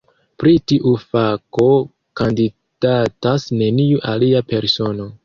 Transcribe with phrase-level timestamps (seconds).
[0.43, 1.67] Pri tiu fako
[2.21, 5.09] kandidatas neniu alia persono.